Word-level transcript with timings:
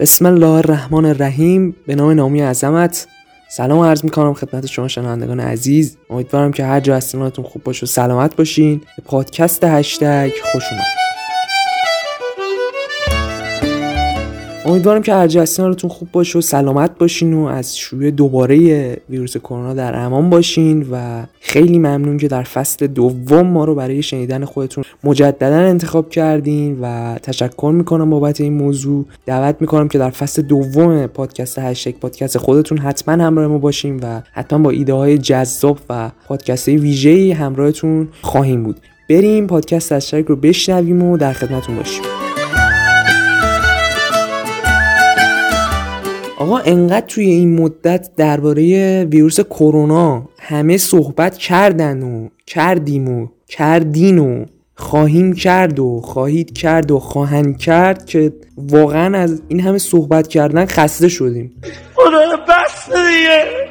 بسم 0.00 0.26
الله 0.26 0.46
الرحمن 0.46 1.04
الرحیم. 1.04 1.76
به 1.86 1.94
نام 1.94 2.10
نامی 2.10 2.40
عظمت. 2.40 3.06
سلام 3.48 3.80
عرض 3.80 4.04
می‌کنم 4.04 4.34
خدمت 4.34 4.66
شما 4.66 4.88
شنوندگان 4.88 5.40
عزیز. 5.40 5.96
امیدوارم 6.10 6.52
که 6.52 6.64
هر 6.64 6.80
جا 6.80 6.96
هستین 6.96 7.30
خوب 7.30 7.62
باشه 7.62 7.84
و 7.84 7.86
سلامت 7.86 8.36
باشین. 8.36 8.78
به 8.78 9.02
پادکست 9.04 9.64
هشتگ 9.64 10.30
خوش 10.52 10.62
اومد 10.70 11.05
امیدوارم 14.66 15.02
که 15.02 15.14
هر 15.14 15.46
حالتون 15.58 15.90
خوب 15.90 16.08
باشه 16.12 16.38
و 16.38 16.42
سلامت 16.42 16.98
باشین 16.98 17.34
و 17.34 17.44
از 17.44 17.78
شروع 17.78 18.10
دوباره 18.10 18.96
ویروس 19.10 19.36
کرونا 19.36 19.74
در 19.74 19.96
امان 19.96 20.30
باشین 20.30 20.86
و 20.92 21.22
خیلی 21.40 21.78
ممنون 21.78 22.18
که 22.18 22.28
در 22.28 22.42
فصل 22.42 22.86
دوم 22.86 23.46
ما 23.46 23.64
رو 23.64 23.74
برای 23.74 24.02
شنیدن 24.02 24.44
خودتون 24.44 24.84
مجددا 25.04 25.56
انتخاب 25.56 26.10
کردین 26.10 26.78
و 26.82 27.14
تشکر 27.22 27.72
می‌کنم 27.74 28.10
بابت 28.10 28.40
این 28.40 28.52
موضوع. 28.52 29.04
دعوت 29.26 29.56
می‌کنم 29.60 29.88
که 29.88 29.98
در 29.98 30.10
فصل 30.10 30.42
دوم 30.42 31.06
پادکست 31.06 31.58
هشتگ 31.58 31.94
پادکست 31.94 32.38
خودتون 32.38 32.78
حتما 32.78 33.24
همراه 33.24 33.46
ما 33.46 33.58
باشین 33.58 34.00
و 34.02 34.20
حتما 34.32 34.58
با 34.58 34.70
ایده 34.70 34.92
های 34.92 35.18
جذاب 35.18 35.78
و 35.90 36.10
پادکست 36.28 36.68
ویژه‌ای 36.68 37.32
همراهتون 37.32 38.08
خواهیم 38.22 38.62
بود. 38.62 38.76
بریم 39.10 39.46
پادکست 39.46 39.92
هشتگ 39.92 40.24
رو 40.26 40.36
بشنویم 40.36 41.02
و 41.02 41.16
در 41.16 41.32
خدمتون 41.32 41.76
باشیم. 41.76 42.25
آقا 46.46 46.58
انقدر 46.58 47.06
توی 47.06 47.24
این 47.24 47.60
مدت 47.60 48.10
درباره 48.16 49.04
ویروس 49.04 49.40
کرونا 49.40 50.28
همه 50.38 50.76
صحبت 50.76 51.38
کردن 51.38 52.02
و 52.02 52.28
کردیم 52.46 53.08
و 53.08 53.28
کردین 53.48 54.18
و 54.18 54.44
خواهیم 54.74 55.32
کرد 55.32 55.78
و 55.78 56.00
خواهید 56.00 56.52
کرد 56.58 56.90
و 56.90 56.98
خواهند 56.98 57.58
کرد 57.58 58.06
که 58.06 58.32
واقعا 58.56 59.18
از 59.18 59.42
این 59.48 59.60
همه 59.60 59.78
صحبت 59.78 60.28
کردن 60.28 60.66
خسته 60.66 61.08
شدیم. 61.08 61.52
بس 62.48 62.86
دیگه. 62.86 63.65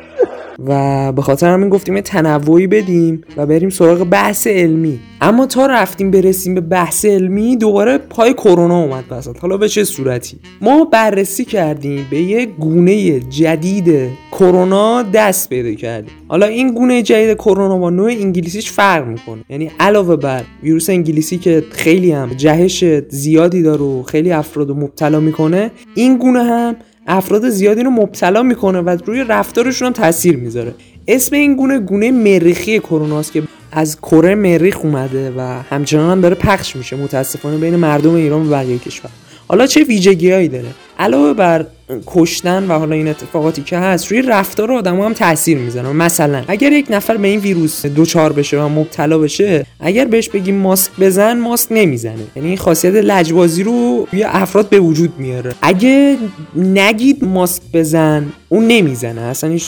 و 0.68 1.12
به 1.12 1.22
خاطر 1.22 1.50
همین 1.50 1.70
گفتیم 1.70 2.02
تنوعی 2.02 2.68
بدیم 2.68 3.22
و 3.38 3.46
بریم 3.46 3.70
سراغ 3.70 4.04
بحث 4.04 4.48
علمی. 4.48 5.00
اما 5.22 5.46
تا 5.46 5.66
رفتیم 5.66 6.12
برسیم 6.12 6.56
به 6.56 6.62
بحث 6.62 7.06
علمی 7.06 7.58
دوباره 7.58 7.98
پای 7.98 8.34
کرونا 8.34 8.84
اومد 8.84 9.04
وسط. 9.10 9.40
حالا 9.40 9.58
به 9.58 9.70
چه 9.70 9.84
صورتی؟ 9.84 10.40
ما 10.62 10.86
بررسی 10.86 11.46
کردیم 11.46 12.08
به 12.10 12.22
یه 12.22 12.46
گونه 12.46 13.20
جدید 13.20 14.10
کرونا 14.32 15.04
دست 15.04 15.50
پیدا 15.50 15.74
کردیم. 15.74 16.12
حالا 16.28 16.46
این 16.46 16.74
گونه 16.74 17.02
جدید 17.02 17.38
کرونا 17.38 17.78
با 17.78 17.90
نوع 17.90 18.10
انگلیسیش 18.10 18.72
فرق 18.72 19.08
می‌کنه. 19.08 19.44
یعنی 19.50 19.72
علاوه 19.80 20.16
بر 20.16 20.44
ویروس 20.64 20.90
انگلیسی 20.90 21.38
که 21.38 21.64
خیلی 21.72 22.12
هم 22.12 22.30
جهش 22.38 22.84
زیادی 23.10 23.62
داره 23.62 23.82
و 23.82 24.04
خیلی 24.04 24.32
افراد 24.32 24.72
مبتلا 24.72 25.20
می‌کنه 25.20 25.72
این 25.96 26.18
گونه 26.18 26.44
هم 26.44 26.76
افراد 27.08 27.50
زیادی 27.50 27.84
رو 27.84 27.90
مبتلا 27.90 28.44
می‌کنه 28.44 28.82
و 28.82 28.98
روی 29.06 29.24
رفتارشون 29.24 29.86
هم 29.86 29.94
تاثیر 29.94 30.38
می‌ذاره. 30.38 30.74
اسم 31.08 31.36
این 31.36 31.56
گونه 31.56 31.80
گونه 31.80 32.12
مریخی 32.12 32.80
کروناست 32.80 33.32
که 33.32 33.44
از 33.72 33.98
کره 34.02 34.36
مریخ 34.36 34.80
اومده 34.84 35.34
و 35.38 35.42
همچنان 35.70 36.12
هم 36.12 36.22
داره 36.22 36.36
پخش 36.36 36.76
میشه. 36.76 36.96
متاسفانه 36.96 37.58
بین 37.58 37.76
مردم 37.76 38.16
ایران 38.16 38.48
و 38.48 38.50
بقیه 38.50 38.78
کشور. 38.78 39.10
حالا 39.48 39.68
چه 39.68 39.84
ویژگیهایی 39.84 40.48
داره؟ 40.48 40.68
علاوه 41.00 41.34
بر 41.34 41.66
کشتن 42.06 42.68
و 42.68 42.80
حالا 42.80 42.96
این 42.96 43.08
اتفاقاتی 43.08 43.62
که 43.62 43.78
هست 43.78 44.12
روی 44.12 44.22
رفتار 44.22 44.72
آدم 44.72 45.02
هم 45.02 45.14
تاثیر 45.14 45.58
می‌زنه. 45.58 45.92
مثلا 45.92 46.44
اگر 46.48 46.72
یک 46.72 46.86
نفر 46.90 47.18
به 47.18 47.28
این 47.28 47.40
ویروس 47.40 47.86
دوچار 47.86 48.34
بشه 48.34 48.62
و 48.62 48.70
مبتلا 48.70 49.18
بشه 49.18 49.66
اگر 49.80 50.06
بهش 50.06 50.30
بگیم 50.30 50.56
ماسک 50.56 50.92
بزن 51.00 51.40
ماسک 51.40 51.68
نمی‌زنه. 51.72 52.24
یعنی 52.36 52.48
این 52.48 52.58
خاصیت 52.58 52.94
لجبازی 52.94 53.64
رو 53.64 54.08
روی 54.12 54.24
افراد 54.24 54.70
به 54.70 54.80
وجود 54.80 55.14
میاره. 55.18 55.54
اگه 55.62 56.18
نگید 56.56 57.26
ماسک 57.26 57.62
بزن 57.74 58.26
اون 58.50 58.68
نمی‌زنه. 58.68 59.22
اصلا 59.22 59.50
هیچ 59.50 59.66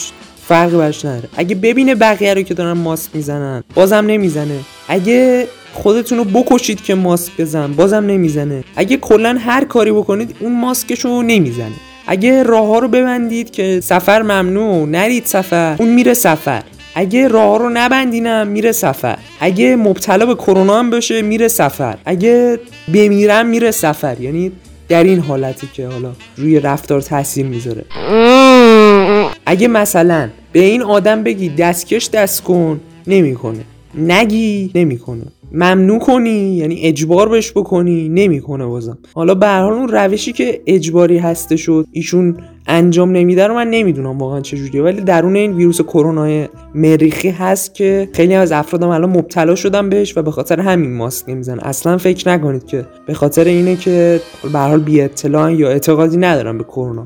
فرقی 0.48 0.78
برش 0.78 1.06
نداره. 1.06 1.30
اگه 1.38 1.56
ببینه 1.56 1.96
بقیه 1.96 2.34
رو 2.34 2.42
که 2.42 2.54
دارن 2.54 2.72
ماسک 2.72 3.10
می‌زنن 3.14 3.64
بازم 3.76 4.06
نمی‌زنه. 4.08 4.60
اگه 4.88 5.48
خودتون 5.78 6.18
رو 6.18 6.24
بکشید 6.24 6.82
که 6.84 6.96
ماسک 6.96 7.32
بزن. 7.38 7.74
بازم 7.74 8.06
نمی‌زنه. 8.06 8.64
اگه 8.76 8.98
کلا 8.98 9.38
هر 9.40 9.66
کاری 9.66 9.92
بکنید 9.92 10.36
اون 10.40 10.60
ماسکشو 10.60 11.22
نمی‌زنه. 11.22 11.76
اگه 12.08 12.44
راه 12.44 12.68
ها 12.68 12.80
رو 12.80 12.88
ببندید 12.88 13.52
که 13.52 13.80
سفر 13.84 14.22
ممنوع 14.22 14.88
نرید 14.88 15.26
سفر 15.26 15.76
اون 15.80 15.90
میره 15.90 16.14
سفر. 16.14 16.64
اگه 16.96 17.28
راه 17.28 17.60
رو 17.60 17.70
نبندینم 17.70 18.48
میره 18.48 18.72
سفر. 18.72 19.18
اگه 19.40 19.76
مبتلا 19.76 20.26
به 20.26 20.36
کرونا 20.36 20.80
هم 20.80 20.90
بشه 20.90 21.22
میره 21.22 21.48
سفر. 21.48 21.98
اگه 22.06 22.60
بمیرم 22.94 23.46
میره 23.46 23.72
سفر. 23.72 24.22
یعنی 24.22 24.52
در 24.90 25.04
این 25.04 25.20
حالتی 25.20 25.68
که 25.74 25.88
حالا 25.88 26.12
روی 26.38 26.60
رفتار 26.60 27.02
تاثیر 27.02 27.46
می‌ذاره. 27.46 27.86
اگه 29.46 29.68
مثلا 29.68 30.30
به 30.52 30.60
این 30.60 30.82
آدم 30.82 31.24
بگی 31.24 31.50
دستکش 31.50 32.10
دست 32.10 32.44
کن 32.44 32.80
نمی‌کنه. 33.08 33.60
نگی 33.96 34.72
نمی‌کنه. 34.76 35.26
ممنوع 35.52 36.00
کنی؟ 36.00 36.56
یعنی 36.56 36.80
اجبار 36.82 37.30
بهش 37.30 37.52
بکنی؟ 37.52 38.10
نمی‌کنه 38.10 38.66
بازم. 38.66 38.98
حالا 39.14 39.36
به 39.36 39.48
حال 39.48 39.74
اون 39.74 39.88
روشی 39.88 40.34
که 40.34 40.62
اجباری 40.66 41.18
هسته 41.18 41.56
شد 41.56 41.86
ایشون 41.92 42.38
انجام 42.68 43.12
نمیده 43.12 43.48
رو 43.48 43.54
من 43.54 43.70
نمی‌دونم 43.70 44.18
واقعا 44.18 44.42
چجوریه 44.42 44.82
ولی 44.82 45.02
درون 45.02 45.36
این 45.36 45.54
ویروس 45.54 45.82
کرونا 45.82 46.48
مریخی 46.76 47.30
هست 47.30 47.76
که 47.76 48.10
خیلی 48.14 48.34
از 48.34 48.52
افرادم 48.52 48.90
الان 48.90 49.10
مبتلا 49.10 49.56
شدن 49.56 49.90
بهش 49.90 50.18
و 50.18 50.22
به 50.22 50.32
خاطر 50.32 50.60
همین 50.60 50.96
ماسک 50.96 51.30
نمیزن 51.30 51.60
اصلا 51.60 51.98
فکر 51.98 52.30
نکنید 52.30 52.66
که 52.66 52.86
به 53.08 53.14
خاطر 53.14 53.44
اینه 53.44 53.76
که 53.76 54.22
به 54.54 54.60
حال 54.60 54.80
بی 54.80 55.02
اطلاع 55.02 55.54
یا 55.54 55.70
اعتقادی 55.70 56.18
ندارم 56.18 56.58
به 56.58 56.64
کرونا. 56.64 57.06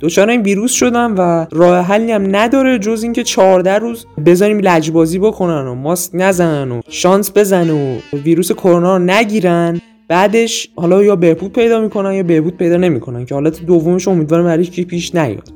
دچار 0.00 0.30
این 0.30 0.42
ویروس 0.42 0.72
شدم 0.72 1.14
و 1.18 1.46
راه 1.52 1.80
حلی 1.80 2.12
هم 2.12 2.36
نداره 2.36 2.78
جز 2.78 3.02
اینکه 3.02 3.22
14 3.22 3.78
روز 3.78 4.06
بذاریم 4.26 4.58
لجبازی 4.58 5.18
بکنن 5.18 5.66
و 5.66 5.74
ماسک 5.74 6.10
نزنن 6.14 6.72
و 6.72 6.80
شانس 6.88 7.32
بزنن 7.36 7.70
و 7.70 7.98
ویروس 8.24 8.52
کرونا 8.52 8.96
رو 8.96 9.04
نگیرن. 9.04 9.80
بعدش 10.08 10.68
حالا 10.76 11.02
یا 11.02 11.16
بهبود 11.16 11.52
پیدا 11.52 11.80
می‌کنن 11.80 12.12
یا 12.12 12.22
بهبود 12.22 12.56
پیدا 12.56 12.76
نمی‌کنن 12.76 13.26
که 13.26 13.34
حالت 13.34 13.66
دومش 13.66 14.08
امیدوارم 14.08 14.44
برایش 14.44 14.70
که 14.70 14.84
پیش 14.84 15.14
نیاد. 15.14 15.52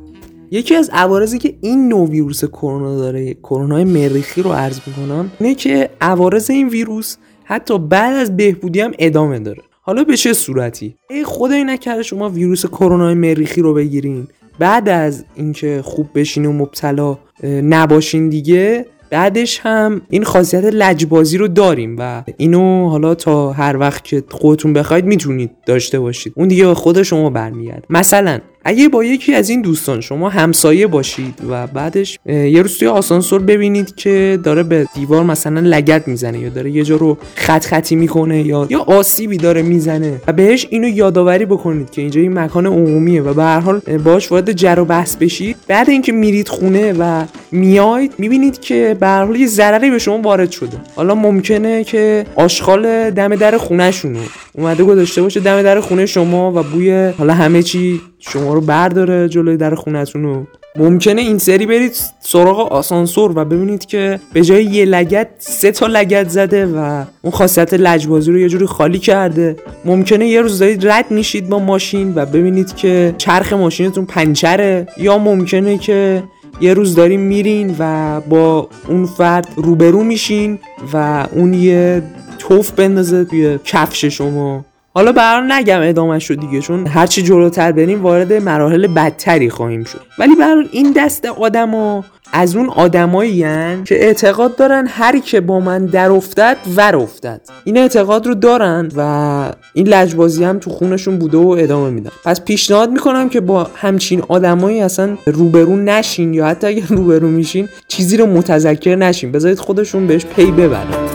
یکی 0.50 0.74
از 0.74 0.90
عوارضی 0.92 1.38
که 1.38 1.54
این 1.60 1.88
نوع 1.88 2.08
ویروس 2.08 2.44
کرونا 2.44 2.96
داره 2.96 3.34
کرونا 3.34 3.84
مریخی 3.84 4.42
رو 4.42 4.52
عرض 4.52 4.80
می‌کنم 4.86 5.32
اینه 5.40 5.54
که 5.54 5.90
عوارض 6.00 6.50
این 6.50 6.68
ویروس 6.68 7.16
حتی 7.44 7.78
بعد 7.78 8.16
از 8.16 8.36
بهبودی 8.36 8.80
هم 8.80 8.92
ادامه 8.98 9.38
داره. 9.38 9.62
حالا 9.84 10.04
به 10.04 10.16
چه 10.16 10.32
صورتی؟ 10.32 10.96
ای 11.10 11.24
خدای 11.24 11.64
نکرده 11.64 12.02
شما 12.02 12.28
ویروس 12.28 12.66
کرونا 12.66 13.14
مریخی 13.14 13.62
رو 13.62 13.74
بگیرین. 13.74 14.26
بعد 14.58 14.88
از 14.88 15.24
اینکه 15.34 15.80
خوب 15.84 16.08
بشین 16.14 16.46
و 16.46 16.52
مبتلا 16.52 17.18
نباشین 17.44 18.28
دیگه 18.28 18.86
بعدش 19.10 19.60
هم 19.62 20.02
این 20.10 20.24
خاصیت 20.24 20.64
لجبازی 20.64 21.38
رو 21.38 21.48
داریم 21.48 21.96
و 21.98 22.22
اینو 22.36 22.88
حالا 22.88 23.14
تا 23.14 23.52
هر 23.52 23.76
وقت 23.76 24.04
که 24.04 24.24
خودتون 24.30 24.72
بخواید 24.72 25.04
می‌تونید 25.04 25.50
داشته 25.66 26.00
باشید. 26.00 26.32
اون 26.36 26.48
دیگه 26.48 26.66
به 26.66 26.74
خود 26.74 27.02
شما 27.02 27.30
برمیگرد 27.30 27.86
مثلا 27.90 28.38
اگه 28.64 28.88
با 28.88 29.04
یکی 29.04 29.34
از 29.34 29.50
این 29.50 29.62
دوستان 29.62 30.00
شما 30.00 30.28
همسایه 30.28 30.86
باشید 30.86 31.34
و 31.48 31.66
بعدش 31.66 32.18
یه 32.26 32.62
روز 32.62 32.78
توی 32.78 32.88
آسانسور 32.88 33.42
ببینید 33.42 33.94
که 33.94 34.38
داره 34.42 34.62
به 34.62 34.86
دیوار 34.94 35.24
مثلا 35.24 35.60
لگت 35.60 36.08
می‌زنه 36.08 36.38
یا 36.38 36.48
داره 36.48 36.70
یه 36.70 36.84
جا 36.84 36.96
رو 36.96 37.18
خط 37.34 37.64
خطی 37.64 37.96
می‌کنه 37.96 38.42
یا 38.42 38.66
یا 38.70 38.80
آسیبی 38.80 39.36
داره 39.36 39.62
می‌زنه 39.62 40.20
و 40.26 40.32
بهش 40.32 40.66
اینو 40.70 40.88
یادآوری 40.88 41.44
بکنید 41.44 41.90
که 41.90 42.02
اینجا 42.02 42.20
این 42.20 42.38
مکان 42.38 42.66
عمومیه 42.66 43.22
و 43.22 43.34
به 43.34 43.42
هر 43.42 43.60
حال 43.60 43.78
باش 43.78 44.32
وارد 44.32 44.52
جر 44.52 44.80
و 44.80 44.84
بحث 44.84 45.16
بشید. 45.16 45.56
بعد 45.68 45.90
اینکه 45.90 46.12
میرید 46.12 46.48
خونه 46.48 46.92
و 46.92 47.24
میاید 47.52 48.14
می‌بینید 48.18 48.60
که 48.60 48.96
به 49.00 49.06
هر 49.06 49.36
یه 49.36 49.46
ضرری 49.46 49.90
به 49.90 49.98
شما 49.98 50.18
وارد 50.18 50.50
شده. 50.50 50.76
حالا 50.96 51.14
ممکنه 51.14 51.84
که 51.84 52.26
آشغال 52.36 53.10
دم 53.10 53.36
در 53.36 53.56
خونهشونو 53.56 54.18
اومده 54.52 54.84
گذاشته 54.84 55.22
باشه 55.22 55.40
دم 55.40 55.62
در 55.62 55.80
خونه 55.80 56.06
شما 56.06 56.52
و 56.52 56.62
بوی 56.62 57.06
حالا 57.18 57.34
همه 57.34 57.62
چی 57.62 58.00
شما 58.18 58.54
رو 58.54 58.60
برداره 58.60 59.28
جلوی 59.28 59.56
در 59.56 59.74
خونتون 59.74 60.22
رو 60.22 60.46
ممکنه 60.76 61.20
این 61.20 61.38
سری 61.38 61.66
برید 61.66 61.92
سراغ 62.20 62.72
آسانسور 62.72 63.38
و 63.38 63.44
ببینید 63.44 63.86
که 63.86 64.20
به 64.32 64.42
جای 64.42 64.64
یه 64.64 64.84
لگت 64.84 65.28
سه 65.38 65.70
تا 65.70 65.86
لگت 65.86 66.28
زده 66.28 66.66
و 66.66 67.04
اون 67.22 67.32
خاصیت 67.32 67.74
لجبازی 67.74 68.32
رو 68.32 68.38
یه 68.38 68.48
جوری 68.48 68.66
خالی 68.66 68.98
کرده. 68.98 69.56
ممکنه 69.84 70.28
یه 70.28 70.40
روز 70.40 70.58
دارید 70.58 70.88
رد 70.88 71.10
میشید 71.10 71.48
با 71.48 71.58
ماشین 71.58 72.12
و 72.14 72.26
ببینید 72.26 72.76
که 72.76 73.14
چرخ 73.18 73.52
ماشینتون 73.52 74.04
پنچره 74.04 74.86
یا 74.96 75.18
ممکنه 75.18 75.78
که 75.78 76.22
یه 76.62 76.74
روز 76.74 76.94
داریم 76.94 77.20
میرین 77.20 77.76
و 77.78 78.20
با 78.20 78.68
اون 78.88 79.06
فرد 79.06 79.48
روبرو 79.56 80.04
میشین 80.04 80.58
و 80.92 81.26
اون 81.32 81.54
یه 81.54 82.02
توف 82.38 82.70
بندازه 82.70 83.24
توی 83.24 83.58
کفش 83.64 84.04
شما. 84.04 84.64
حالا 84.94 85.12
برای 85.12 85.48
نگم 85.48 85.80
ادامه 85.82 86.18
شد 86.18 86.40
دیگه 86.40 86.60
چون 86.60 86.86
هرچی 86.86 87.22
جلوتر 87.22 87.72
بریم 87.72 88.02
وارد 88.02 88.32
مراحل 88.32 88.86
بدتری 88.86 89.50
خواهیم 89.50 89.84
شد. 89.84 90.00
ولی 90.18 90.34
برای 90.34 90.68
این 90.72 90.92
دست 90.96 91.24
آدما 91.24 92.04
از 92.32 92.56
اون 92.56 92.68
آدمایی 92.68 93.40
که 93.84 94.04
اعتقاد 94.04 94.56
دارن 94.56 94.86
هر 94.86 95.18
که 95.18 95.40
با 95.40 95.60
من 95.60 95.86
در 95.86 96.10
افتد 96.10 96.56
ور 96.76 96.96
افتد. 96.96 97.40
این 97.64 97.78
اعتقاد 97.78 98.26
رو 98.26 98.34
دارن 98.34 98.88
و 98.96 99.52
این 99.72 99.88
لجبازی 99.88 100.44
هم 100.44 100.58
تو 100.58 100.70
خونشون 100.70 101.18
بوده 101.18 101.38
و 101.38 101.56
ادامه 101.58 101.90
میدن. 101.90 102.10
پس 102.24 102.44
پیشنهاد 102.44 102.90
می‌کنم 102.90 103.28
که 103.28 103.40
با 103.40 103.70
همچین 103.74 104.22
آدمایی 104.28 104.80
اصلا 104.80 105.16
روبرو 105.26 105.76
نشین 105.76 106.34
یا 106.34 106.46
حتی 106.46 106.66
اگه 106.66 106.86
روبرو 106.96 107.28
میشین 107.28 107.68
چیزی 107.88 108.16
رو 108.16 108.26
متذکر 108.26 108.96
نشین. 108.96 109.32
بذارید 109.32 109.58
خودشون 109.58 110.06
بهش 110.06 110.26
پی 110.26 110.50
ببرن. 110.50 111.11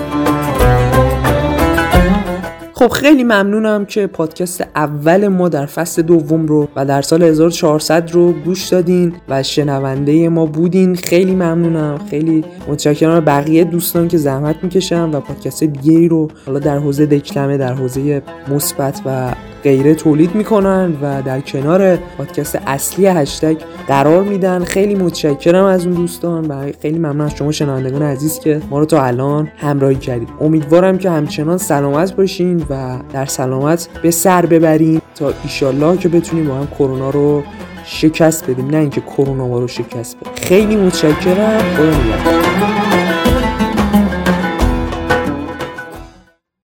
خب 2.88 2.94
خیلی 2.94 3.24
ممنونم 3.24 3.86
که 3.86 4.08
پادکست 4.08 4.68
اول 4.76 5.28
ما 5.28 5.50
در 5.50 5.66
فصل 5.66 6.02
دوم 6.02 6.46
رو 6.46 6.68
و 6.76 6.86
در 6.86 7.02
سال 7.02 7.24
1400 7.24 8.12
رو 8.12 8.32
گوش 8.32 8.68
دادین 8.68 9.14
و 9.30 9.44
شنونده 9.44 10.30
ما 10.30 10.46
بودین. 10.46 10.96
خیلی 10.96 11.36
ممنونم. 11.36 12.00
خیلی 12.10 12.44
متشکرم. 12.68 13.20
بقیه 13.20 13.64
دوستان 13.64 14.08
که 14.08 14.18
زحمت 14.18 14.56
می‌کشن 14.64 15.10
و 15.12 15.20
پادکست 15.20 15.64
دیگری 15.64 16.08
رو 16.08 16.28
حالا 16.46 16.60
در 16.60 16.78
حوزه 16.78 17.06
دکلمه 17.06 17.58
در 17.58 17.74
حوزه 17.74 18.22
مثبت 18.48 19.02
و 19.06 19.32
غیره 19.64 19.96
تولید 19.96 20.36
می‌کنن 20.36 20.94
و 21.02 21.22
در 21.22 21.40
کنار 21.40 21.96
پادکست 21.96 22.60
اصلی 22.68 23.08
هشتگ 23.08 23.58
قرار 23.88 24.24
میدن. 24.24 24.64
خیلی 24.64 24.96
متشکرم 24.96 25.66
از 25.66 25.86
اون 25.86 25.96
دوستان 25.96 26.46
و 26.46 26.72
خیلی 26.82 27.00
ممنون 27.00 27.22
از 27.22 27.36
شما 27.36 27.52
شنوندگان 27.52 28.02
عزیز 28.02 28.40
که 28.40 28.62
ما 28.70 28.80
رو 28.80 28.86
تا 28.86 29.04
الان 29.04 29.48
همراهی 29.58 29.96
کردید. 29.96 30.30
امیدوارم 30.42 30.98
که 30.98 31.10
همچنان 31.10 31.58
سلامت 31.58 32.16
باشین 32.16 32.66
و 32.70 32.77
در 33.14 33.26
سلامت 33.26 33.88
به 34.04 34.12
سر 34.12 34.46
ببرین 34.46 35.02
تا 35.16 35.34
ایشالله 35.44 35.98
که 35.98 36.10
بتونیم 36.10 36.48
با 36.48 36.56
هم 36.56 36.68
کرونا 36.68 37.10
رو 37.10 37.44
شکست 37.86 38.50
بدیم 38.50 38.68
نه 38.68 38.78
اینکه 38.78 39.02
کرونا 39.02 39.48
ما 39.48 39.60
رو 39.60 39.68
شکست 39.68 40.18
بده. 40.18 40.30
خیلی 40.42 40.76
متشکرم. 40.76 41.60
خدا 41.60 42.77